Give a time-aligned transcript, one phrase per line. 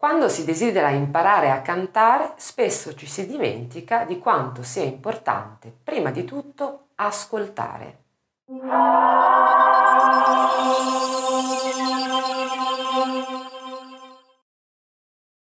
[0.00, 6.10] Quando si desidera imparare a cantare, spesso ci si dimentica di quanto sia importante, prima
[6.10, 7.98] di tutto, ascoltare.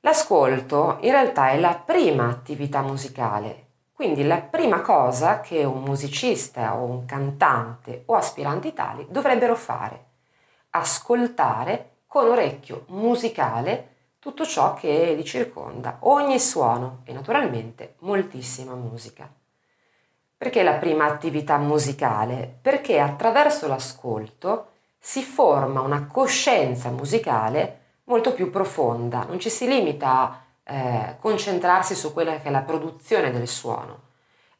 [0.00, 6.76] L'ascolto in realtà è la prima attività musicale, quindi la prima cosa che un musicista
[6.76, 10.08] o un cantante o aspiranti tali dovrebbero fare,
[10.68, 13.91] ascoltare con orecchio musicale
[14.22, 19.28] tutto ciò che li circonda, ogni suono e naturalmente moltissima musica.
[20.36, 22.58] Perché la prima attività musicale?
[22.62, 30.08] Perché attraverso l'ascolto si forma una coscienza musicale molto più profonda, non ci si limita
[30.08, 30.40] a
[30.72, 34.02] eh, concentrarsi su quella che è la produzione del suono.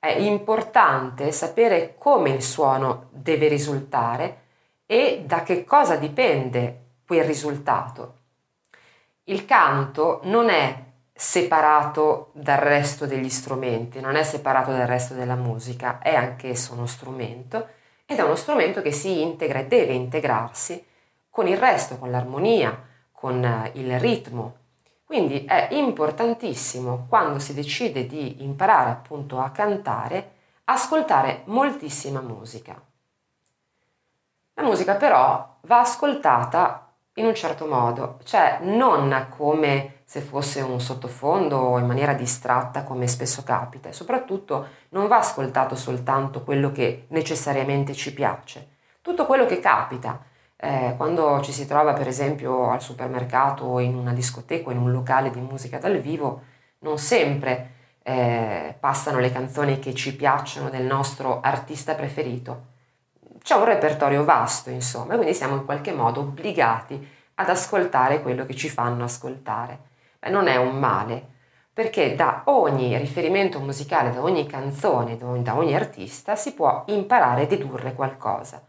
[0.01, 4.41] È importante sapere come il suono deve risultare
[4.87, 8.22] e da che cosa dipende quel risultato.
[9.25, 15.37] Il canto non è separato dal resto degli strumenti, non è separato dal resto della
[15.37, 17.69] musica, è anch'esso uno strumento
[18.05, 20.85] ed è uno strumento che si integra e deve integrarsi
[21.31, 22.77] con il resto, con l'armonia,
[23.13, 24.57] con eh, il ritmo.
[25.05, 30.33] Quindi è importantissimo quando si decide di imparare appunto a cantare,
[30.65, 32.81] ascoltare moltissima musica.
[34.55, 36.82] La musica però va ascoltata
[37.15, 42.85] in un certo modo, cioè non come se fosse un sottofondo o in maniera distratta
[42.85, 48.69] come spesso capita e soprattutto non va ascoltato soltanto quello che necessariamente ci piace,
[49.03, 50.25] tutto quello che capita.
[50.57, 54.79] Eh, quando ci si trova per esempio al supermercato o in una discoteca o in
[54.79, 56.43] un locale di musica dal vivo,
[56.81, 57.71] non sempre
[58.03, 62.71] eh, passano le canzoni che ci piacciono del nostro artista preferito
[63.43, 68.55] c'è un repertorio vasto, insomma, quindi siamo in qualche modo obbligati ad ascoltare quello che
[68.55, 69.79] ci fanno ascoltare.
[70.19, 71.27] Beh, non è un male,
[71.73, 77.47] perché da ogni riferimento musicale, da ogni canzone, da ogni artista si può imparare a
[77.47, 78.63] dedurre qualcosa.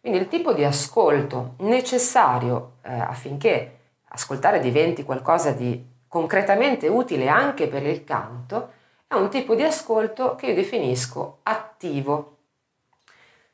[0.00, 3.78] Quindi il tipo di ascolto necessario eh, affinché
[4.08, 8.72] ascoltare diventi qualcosa di concretamente utile anche per il canto
[9.06, 12.37] è un tipo di ascolto che io definisco attivo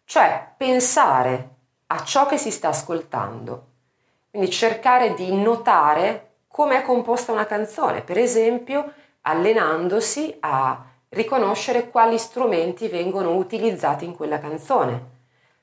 [0.05, 1.49] cioè pensare
[1.87, 3.67] a ciò che si sta ascoltando,
[4.31, 12.19] quindi cercare di notare come è composta una canzone, per esempio allenandosi a riconoscere quali
[12.19, 15.13] strumenti vengono utilizzati in quella canzone,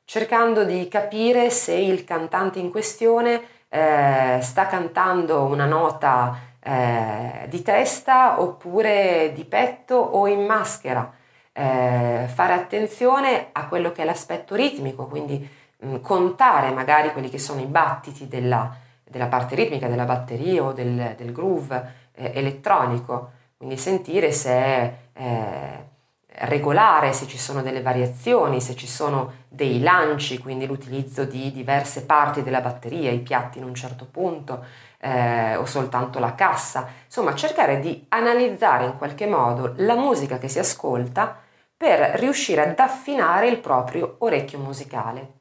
[0.06, 7.62] cercando di capire se il cantante in questione eh, sta cantando una nota eh, di
[7.62, 11.19] testa oppure di petto o in maschera
[11.53, 15.47] eh, fare attenzione a quello che è l'aspetto ritmico, quindi
[15.78, 18.73] mh, contare magari quelli che sono i battiti della,
[19.03, 25.89] della parte ritmica, della batteria o del, del groove eh, elettronico, quindi sentire se eh,
[26.34, 32.06] regolare, se ci sono delle variazioni, se ci sono dei lanci, quindi l'utilizzo di diverse
[32.06, 34.66] parti della batteria, i piatti in un certo punto
[35.00, 40.47] eh, o soltanto la cassa, insomma cercare di analizzare in qualche modo la musica che
[40.47, 41.38] si ascolta
[41.75, 45.40] per riuscire ad affinare il proprio orecchio musicale.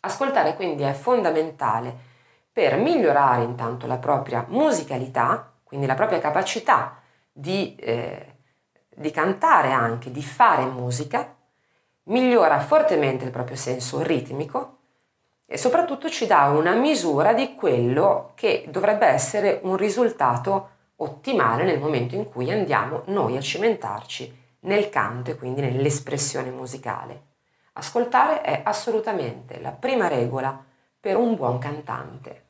[0.00, 2.12] Ascoltare quindi è fondamentale
[2.52, 7.00] per migliorare intanto la propria musicalità, quindi la propria capacità
[7.32, 8.33] di, eh,
[8.96, 11.34] di cantare anche, di fare musica,
[12.04, 14.78] migliora fortemente il proprio senso ritmico
[15.46, 21.78] e soprattutto ci dà una misura di quello che dovrebbe essere un risultato ottimale nel
[21.78, 27.32] momento in cui andiamo noi a cimentarci nel canto e quindi nell'espressione musicale.
[27.74, 30.64] Ascoltare è assolutamente la prima regola
[30.98, 32.43] per un buon cantante.